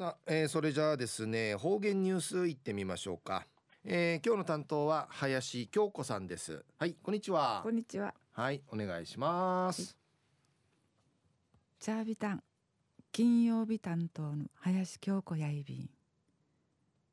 [0.00, 3.44] さあ、えー、それじゃあですね方言ニュースいってみましょうか、
[3.84, 6.64] えー、今日の担当は林京子さんです。
[6.78, 7.60] はいこんにちは。
[7.62, 8.14] こんにちは。
[8.32, 9.98] はいお願いします。
[11.80, 12.42] チャービタン
[13.12, 15.90] 金曜日担当の林京子やいびん。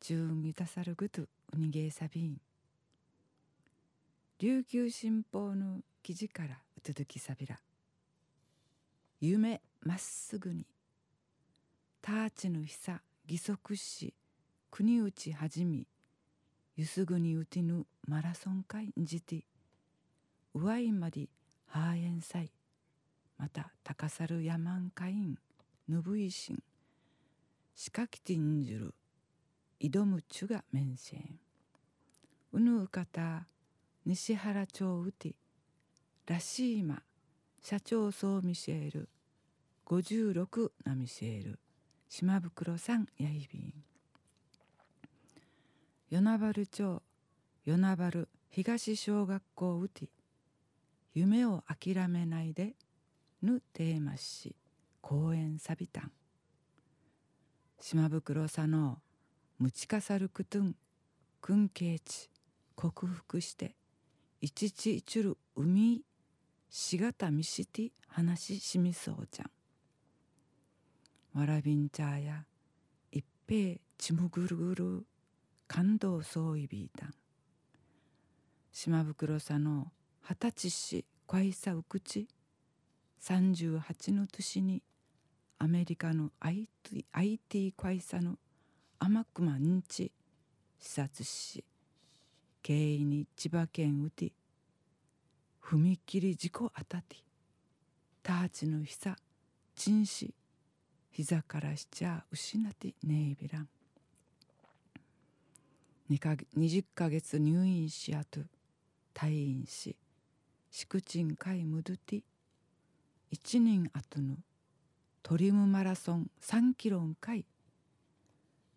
[0.00, 2.38] 中にたさるぐとうにげさびん。
[4.40, 7.60] 琉球新報の記事からうつづきさびら。
[9.20, 10.66] 夢まっすぐに
[12.04, 14.12] ターチの久義足し
[14.72, 15.86] 国内はじみ
[16.74, 19.44] ゆすぐにうてぬマラソン会んじて
[20.52, 21.30] うわいまり
[21.68, 22.50] ハーエンサイ
[23.38, 25.38] また高猿山ん会員
[25.88, 26.60] ぬぶいしん
[27.76, 28.94] しかきてんじる
[29.80, 31.38] 挑むちゅが面線
[32.52, 33.46] うぬうかた
[34.04, 35.36] 西原町うて
[36.26, 37.00] らしいま
[37.62, 39.08] 社長総ミシェール
[39.86, 41.60] 56なミシェール
[42.14, 43.72] 島袋さんやいびん。
[46.10, 47.02] 与那原町
[47.64, 50.10] 与那原東小学校うて
[51.14, 52.74] 夢を諦めないで
[53.40, 54.54] ぬテーマし
[55.00, 56.12] 公園サビタン
[57.80, 58.98] 島袋さの
[59.58, 60.74] むちかさるくとん
[61.40, 62.28] くんけいち
[62.76, 63.74] 克服して
[64.42, 66.02] いちちいちる海
[66.68, 69.61] しがたみして話しみそうじゃん。
[71.34, 72.44] わらびんちゃや
[73.10, 75.06] 一平ちむぐるぐる
[75.66, 77.14] 感動そういびいたん
[78.70, 79.86] 島袋さの
[80.20, 82.28] 二十歳しこいさうくち
[83.22, 84.82] 38の年に
[85.58, 88.36] アメリカの IT, IT 会社の
[88.98, 90.12] 天熊んち
[90.78, 91.64] 視察し
[92.62, 94.32] 経緯に千葉県うて
[95.64, 97.16] 踏切事故あたて
[98.22, 99.16] ターチのひさ
[99.74, 100.34] 陳死
[101.12, 103.68] 膝からしちゃ失ってねえびらん
[106.10, 108.40] 20ヶ月入院しあと
[109.14, 109.96] 退院し
[110.70, 112.22] 宿賃会むどて
[113.30, 114.36] 一年後の
[115.22, 117.44] トリムマラソン3キロんかい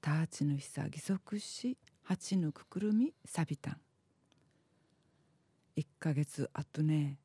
[0.02, 3.78] ターチのひさ義足し八のくくるみさびたん。
[5.78, 7.18] 1ヶ月後ね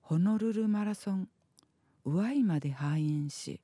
[0.00, 1.28] ホノルルマラソン
[2.04, 3.60] うわいまで肺炎し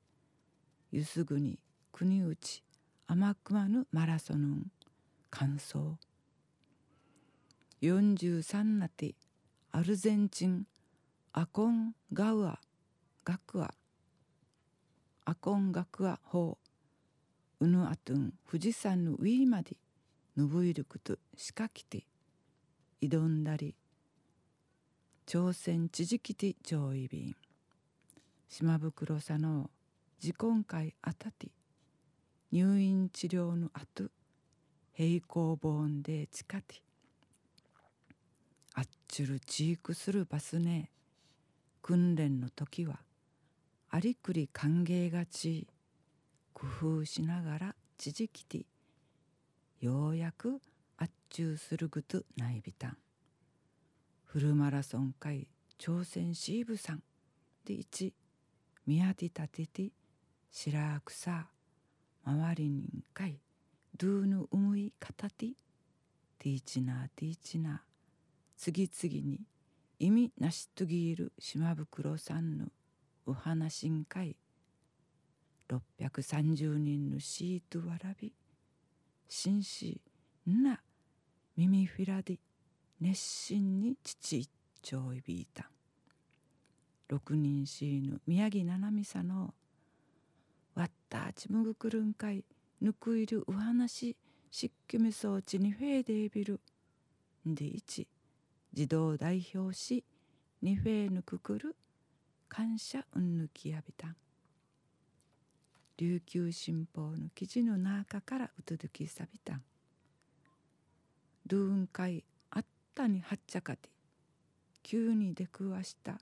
[0.91, 1.59] ゆすぐに
[1.91, 2.63] 国内
[3.05, 4.71] 甘くまぬマラソヌンん
[5.29, 5.97] 完走
[7.83, 9.13] 43なて
[9.71, 10.65] アルゼンチン
[11.31, 12.59] アコンガウア
[13.23, 13.71] ガクア。
[15.25, 16.57] アコンガクア法
[17.59, 19.77] うぬあとん富士山の上まで
[20.35, 22.07] ぬぶいることしかきて
[22.99, 23.75] 挑んだり
[25.27, 27.35] 朝鮮地磁気て上位便。
[28.47, 29.69] 島袋さの
[30.21, 31.47] 自婚会あたて
[32.51, 34.09] 入院治療の後
[34.91, 36.81] 平行本で近て
[38.73, 40.91] あっちゅるちいくするバスね。
[41.81, 42.99] 訓練の時は
[43.89, 45.67] ありくり歓迎がち。
[46.53, 46.67] 工
[47.01, 48.65] 夫しながらちじきて
[49.79, 50.59] ようやく
[50.97, 52.97] あっちゅうするぐとないびたん。
[54.25, 55.47] フルマラソン会
[55.79, 57.03] 挑戦シーブさん。
[57.63, 58.11] で1
[58.85, 59.91] 宮地立てて
[60.51, 61.47] 白草
[62.25, 63.39] 周りにんかい
[63.97, 65.47] ドゥーヌうむいかたて
[66.39, 67.77] ティーチナーティーチナー
[68.57, 69.41] 次々に
[69.99, 72.65] 意味なしとぎいる島袋さんの
[73.25, 74.35] お話んかい
[75.69, 78.33] 630人のシートわらび
[79.27, 80.01] 紳士
[80.47, 80.79] な
[81.55, 82.39] 耳フィラで
[82.99, 84.49] 熱心に父一
[84.81, 85.69] 丁いびいた。
[87.07, 89.53] 六人シーヌ宮城七海さの
[90.79, 91.33] わった。
[91.33, 92.45] ちむぐくるんかい。
[92.81, 94.17] ぬくいるう話し
[94.51, 96.61] しっきみそうちにフェーデービル
[97.45, 98.07] で一
[98.73, 100.05] 児童代表し
[100.61, 101.75] にフェーぬくくる
[102.47, 104.15] 感謝うんぬきやびたん。
[105.97, 109.61] 琉球新報の記事の中からうとどきさびたん。
[111.45, 112.65] ドゥーン会あっ
[112.95, 113.89] たにはっちゃかて
[114.81, 116.17] 急に出くわした。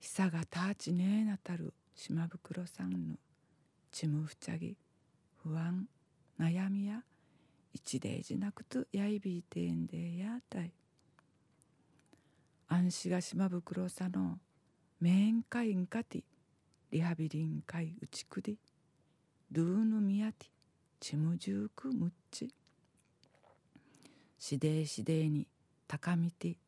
[0.00, 3.16] 久がたちねえなたる島袋さんの
[3.96, 4.76] ちむふちゃぎ
[5.42, 5.88] 不安
[6.38, 7.00] 悩みや
[7.72, 10.70] 一例じなくとやいびいてんでやたい
[12.68, 14.38] 安心が島袋さの
[15.00, 16.24] 面会んかて
[16.90, 18.56] リハビリン会うちくで
[19.50, 20.48] ドゥーヌミヤティ
[21.00, 22.52] ちむじゅうくむっち
[24.38, 25.46] しでしでに
[25.88, 26.58] 高みて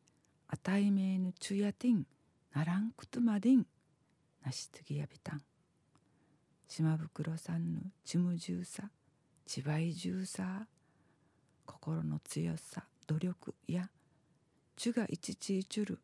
[0.49, 2.07] あたいめぬちゅやてん
[2.55, 3.67] ならんくとまでん
[4.43, 5.43] なしつぎやびたん
[6.69, 8.91] 島袋さんのちむじゅうさ
[9.47, 10.67] ちばいじゅうさ
[11.65, 13.89] 心の強さ努力や
[14.77, 15.99] ちゅがいちちいちゅる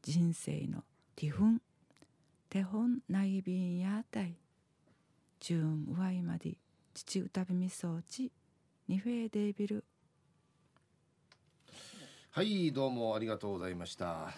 [0.00, 0.84] 人生の
[1.16, 1.60] ティフン
[2.48, 4.36] 手本ないびんやたい
[5.40, 6.56] チューンワイマディ
[6.94, 8.30] 父歌びみそうち
[8.86, 9.84] ニフェーデービル。
[12.30, 14.32] はいどうもありがとうございました。